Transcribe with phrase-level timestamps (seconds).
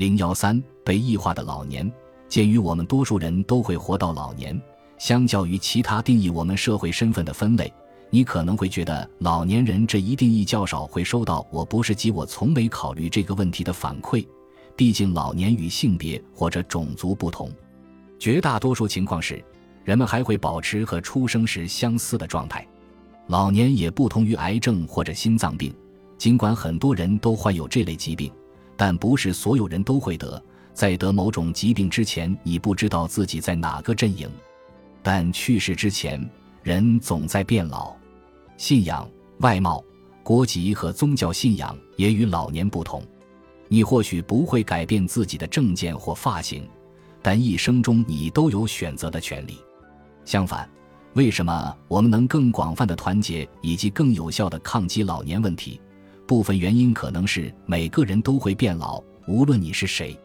[0.00, 1.92] 零幺三被异化的老年，
[2.26, 4.58] 鉴于我们多数人都会活到老年，
[4.96, 7.70] 相较于其他定义我们社会身份的分类，
[8.08, 14.26] 你可能会觉得老年人这一定义较少会收到“我不是”及“我从没考虑这个问题”的反馈。
[14.74, 17.52] 毕竟老年与性别或者种族不同，
[18.18, 19.44] 绝大多数情况是，
[19.84, 22.66] 人们还会保持和出生时相似的状态。
[23.26, 25.74] 老年也不同于癌症或者心脏病，
[26.16, 28.32] 尽管很多人都患有这类疾病。
[28.80, 30.42] 但不是所有人都会得，
[30.72, 34.26] 在得某种疾病之前，你不知道自己在哪个阵营。
[35.02, 36.18] 但去世之前，
[36.62, 37.94] 人总在变老。
[38.56, 39.06] 信仰、
[39.40, 39.84] 外貌、
[40.22, 43.02] 国籍和宗教信仰也与老年不同。
[43.68, 46.66] 你或许不会改变自己的证件或发型，
[47.20, 49.58] 但一生中你都有选择的权利。
[50.24, 50.66] 相反，
[51.12, 55.78] 为什么我们能更广泛的团结以及更有效的抗击老年问题？
[56.30, 60.16] 部分原因可能是每个人都会变老，无论你是谁。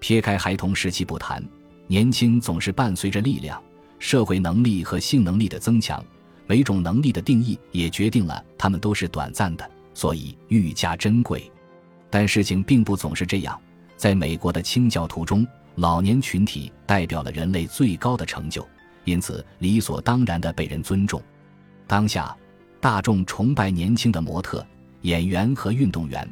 [0.00, 1.46] 撇开孩童时期不谈，
[1.86, 3.62] 年轻总是伴随着力量、
[3.98, 6.02] 社会能力和性能力的增强。
[6.46, 11.52] 每种能力的定义也决定了他们都是短暂的，所以愈加珍贵。
[12.08, 13.60] 但事情并不总是这样。
[13.94, 18.66] 在美国的清教徒中，老年群体代表了人类最高的成就，
[19.04, 21.22] 因此理所当然的被人尊重。
[21.86, 22.34] 当下，
[22.80, 24.66] 大众崇拜年轻的模特。
[25.02, 26.28] 演员和运动员，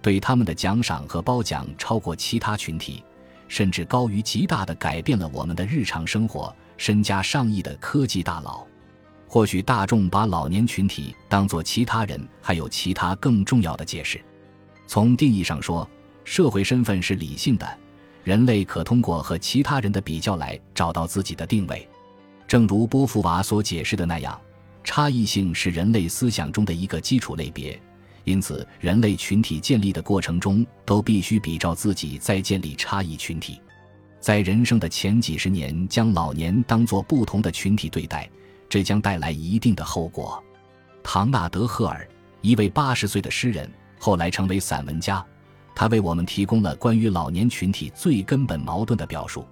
[0.00, 3.04] 对他们的奖赏和褒奖超过其他群体，
[3.46, 8.66] 甚至高于极大的改变了我们的日常生活、身家上亿的科技大佬。
[9.28, 14.20] 或许大众把老年群体当作其他人，还有其他更重要的解释。
[14.86, 15.88] 从定义上说，
[16.22, 17.78] 社会身份是理性的，
[18.24, 21.88] 人类可通过和其他人的比较来找到自己的定位。
[22.46, 24.38] 正如波伏娃所解释的那样，
[24.84, 27.80] 差异性是人类思想中的一个基础类别。
[28.24, 33.60] 因此，人类群体建立的过程中，都必须比照自己再建立差异群体。
[34.20, 38.30] 在人生的前几十年，将老年当作不同的群体对待，
[38.68, 40.42] 这将带来一定的后果。
[41.02, 42.08] 唐纳德·赫尔，
[42.40, 45.24] 一位八十岁的诗人，后来成为散文家，
[45.74, 49.44] 他为我们提供了关于老年群体最根本矛盾的表述。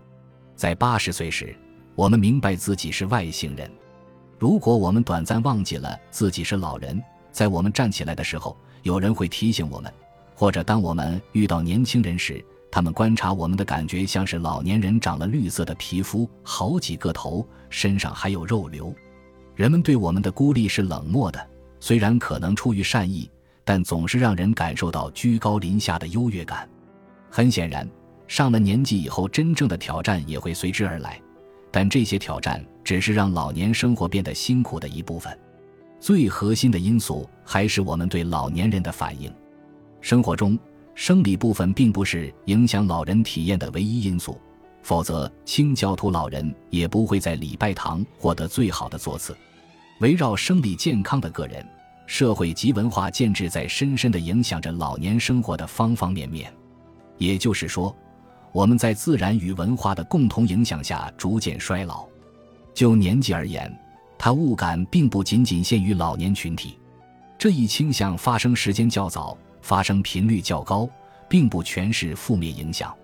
[0.55, 1.57] 在八十岁时，
[1.97, 3.69] 我们明白自己是外星人；
[4.39, 7.03] 如果我们短暂忘记了自己是老人，
[7.33, 9.91] 在我们站起来的时候，有人会提醒我们；
[10.35, 18.95] 或者当我们遇到年轻人时，他们观察我们的感觉像是老年人长了绿色的皮肤，好几个头，身上还有肉瘤。
[19.55, 21.49] 人们对我们的孤立是冷漠的，
[21.81, 23.31] 虽然可能出于善意，
[23.65, 26.69] 但总是让人感受到居高临下的优越感。
[27.31, 27.89] 很显然，
[28.27, 31.21] 上了年纪以后，真正的挑战也会随之而来，
[31.71, 35.37] 但这些挑战只是让老年生活变得辛苦的一部分。
[36.01, 39.31] 最核心的因素还是我们对老年人的反应。
[40.01, 40.59] 生活中，
[40.95, 44.41] 生理部分并不是影响老人体验的唯一因素，
[44.83, 49.37] 否则清教徒老人也不会在礼拜堂获得最好的座次。
[50.01, 51.63] 围绕生理健康的个人、
[52.07, 56.51] 社会及文化建制在深深地影响着老年生活的方方面面。
[57.19, 57.95] 也就是说，
[58.53, 62.09] 我们在自然与文化的共同影响下逐渐衰老。
[62.73, 63.71] 就年纪而言。
[64.23, 66.79] 他误感并不仅仅限于老年群体，
[67.39, 70.87] 这一倾向发生时间较早，发生频率较高，
[71.27, 72.95] 并不全是负面影响。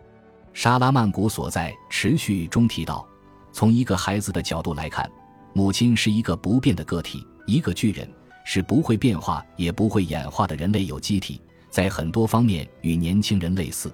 [0.53, 3.03] 沙拉曼古所在持续中提到，
[3.51, 5.11] 从一个孩子的角度来看，
[5.55, 8.07] 母亲是一个不变的个体，一个巨人，
[8.45, 11.41] 是不会变化也不会演化的人类有机体，
[11.71, 13.91] 在很多方面与年轻人类似。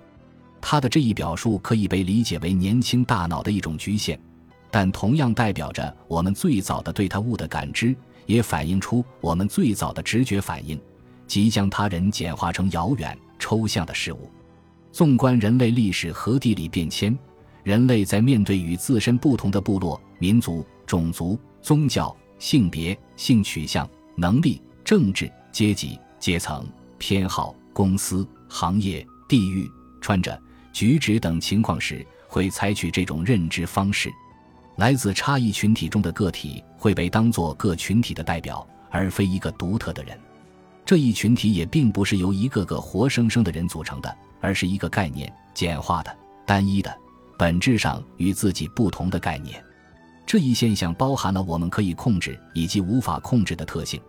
[0.61, 4.21] 他的这一表述可以被理解为年轻大脑的一种局限。
[4.73, 7.95] 但同样代表着我们最早的对他物的感知，
[8.25, 10.81] 也反映出我们最早的直觉反应，
[11.27, 14.31] 即将他人简化成遥远抽象的事物。
[14.91, 17.17] 纵观人类历史和地理变迁，
[17.63, 26.67] 人类在面对与自身不同的部落、民族、种族、宗教、性别、性取向、能力、政治、阶级、阶层、
[26.97, 30.41] 偏好、公司、行业、地域、穿着、
[30.73, 34.11] 举止等情况时，会采取这种认知方式。
[34.83, 40.19] 来自差异群体中的个体会被当作各群体的代表，而非一个独特的人。
[40.85, 46.13] 这一群体也并不是由一个个活生生的人组成的，而是一个概念简化的、
[46.45, 46.93] 单一的、
[47.39, 49.65] 本质上与自己不同的概念。
[50.27, 54.03] 这一现象包含了我们可以控制以及无法控制的特性，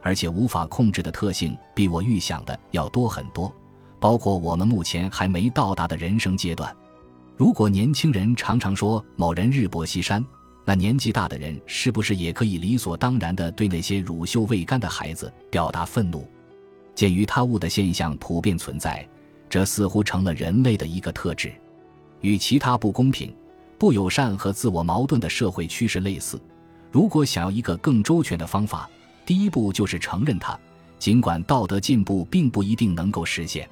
[0.00, 3.52] 而且无法控制的特性比我预想的要多很多，
[3.98, 6.72] 包括我们目前还没到达的人生阶段。
[7.40, 10.22] 如果年轻人常常说某人日薄西山，
[10.62, 16.28] 那年纪大的人是不是也可以理所当然地对那些乳臭未干的孩子表达愤怒？
[16.94, 19.08] 鉴于他物的现象普遍存在，
[19.48, 21.50] 这似乎成了人类的一个特质，
[22.20, 23.34] 与其他不公平、
[23.78, 26.38] 不友善和自我矛盾的社会趋势类似。
[26.92, 28.86] 如果想要一个更周全的方法，
[29.24, 30.60] 第一步就是承认它，
[30.98, 33.66] 尽管道德进步并不一定能够实现。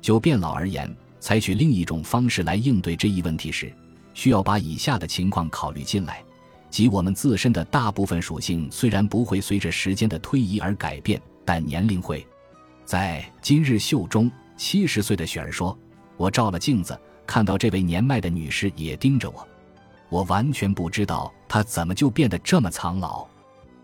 [0.00, 0.88] 就变老而言，
[1.20, 3.72] 采取另一种方式来应对这一问题时，
[4.14, 6.24] 需要把以下的情况考虑进来：
[6.70, 12.26] 即我们自身的大部分属性虽然不会随着时间的推移而改变，但年龄会。
[12.84, 14.28] 在今日秀中。
[14.62, 15.74] 七十岁的雪儿说
[16.18, 16.94] ：“我照了镜子，
[17.26, 19.48] 看到这位年迈的女士也盯着我，
[20.10, 23.26] 我完全不知道她怎么就变得这么苍老。”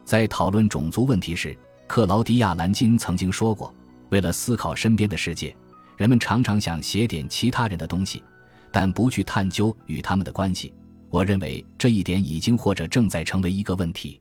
[0.05, 1.57] 在讨论种族问题时，
[1.87, 3.75] 克劳迪亚·兰金曾经说过
[4.13, 5.57] ：“为了思考身边的世界，
[5.97, 8.23] 人们常常想写点其他人的东西，
[8.71, 10.73] 但不去探究与他们的关系。”
[11.09, 14.21] 我认为这一点已经或者正在成为一个问题。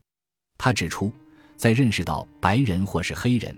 [0.56, 1.12] 他指出，
[1.56, 3.54] 在认识到白人或是黑人。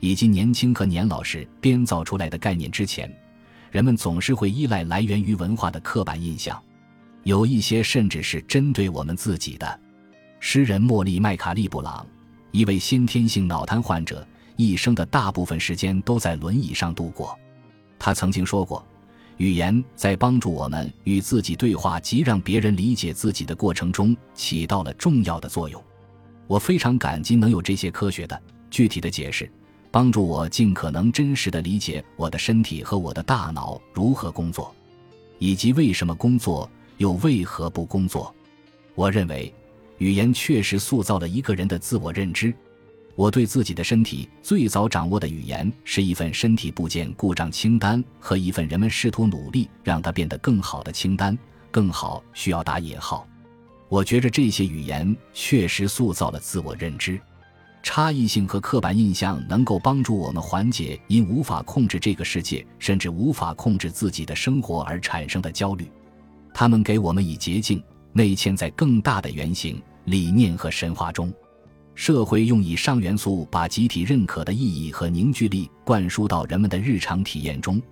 [0.00, 3.12] 以及年轻和年老时编造出来的概念之前，
[3.72, 6.62] 人们总是会依赖来源于文化的刻板印象，
[7.24, 9.80] 有一些甚至是针对我们自己的。
[10.38, 12.06] 诗人莫莉·麦卡利·布朗，
[12.52, 14.24] 一位先天性脑瘫患者，
[14.54, 17.36] 一生的大部分时间都在轮椅上度过。
[18.08, 18.82] 他曾经说过
[19.36, 25.84] ：“语言在帮助我们与自己对话及让别人理解自己的过程中起到了重要的作用。”
[26.48, 29.46] 我非常感激能有这些科学的具体的解释。
[29.90, 34.74] 帮助我尽可能真实的理解我的身体和我的大脑如何工作，
[35.38, 38.34] 以及为什么工作又为何不工作。
[38.94, 39.52] 我认为，
[39.98, 42.54] 语言确实塑造了一个人的自我认知。
[43.18, 51.36] 我对自己的身体最早掌握的语言是一份身体部件故障清单和一份人们试图努力让它变得更好的清单。
[51.72, 53.26] 更好需要打引号。
[53.88, 57.20] 我觉着这些语言确实塑造了自我认知。
[57.82, 65.90] 差异性和刻板印象能够帮助我们缓解因无法控制这个世界，甚至无法控制自己的生活而产生的焦虑。
[66.54, 67.82] 他们给我们以捷径，
[68.12, 71.34] 内嵌在更大的原型、理念和神话中。
[71.98, 77.82] 社会用以上元素把集体认可的意义和凝聚力灌输到人们的日常体验中，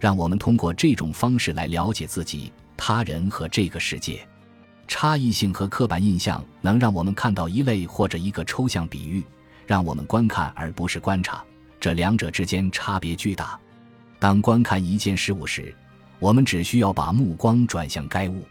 [0.00, 4.26] 让我们通过这种方式来了解自己、他人和这个世界。
[4.88, 9.22] 差异性和刻板印象能让我们看到一类或者一个抽象比喻，
[9.64, 11.40] 让我们观看而不是观察，
[11.78, 13.56] 这两者之间差别巨大。
[14.18, 15.72] 当观看一件事物时，
[16.18, 18.42] 我们只需要把目光转向该物；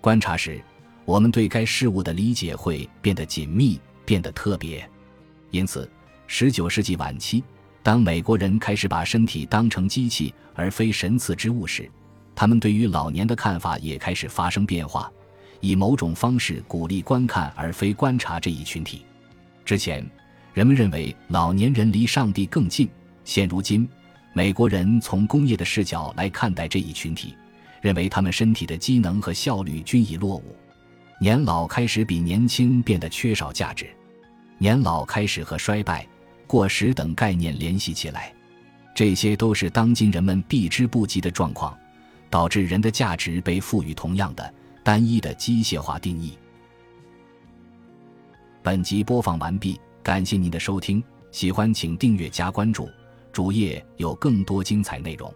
[0.00, 0.62] 观察时，
[1.04, 4.88] 我们对该事物的理解会变得紧密，变得特别。
[5.50, 5.90] 因此
[6.28, 7.42] ，19世纪晚期，
[7.82, 11.90] 当美国人开始把身体当成机器而非神赐之物时，
[12.34, 15.10] 他们对于老年的看法也开始发生变化。
[15.60, 19.06] 以某种方式鼓励观看而非观察这一群体。
[19.64, 20.04] 之前，
[20.52, 22.86] 人们认为老年人离上帝更近。
[23.24, 23.88] 现如今，
[24.34, 27.34] 美国人从工业的视角来看待这一群体，
[27.80, 30.54] 认为他们身体的机能和效率均已落伍。
[31.20, 33.88] 年老开始比年轻变得缺少价值，
[34.58, 36.06] 年老开始和衰败、
[36.46, 38.32] 过时等概念联系起来。
[38.94, 41.76] 这些都是当今人们避之不及的状况，
[42.30, 44.54] 导致人的价值被赋予同样的。
[44.82, 46.36] 单一的机械化定义。
[48.62, 51.02] 本集播放完毕，感谢您的收听，
[51.32, 52.86] 喜欢请订阅加关注，
[53.32, 55.34] 主页有更多精彩内容。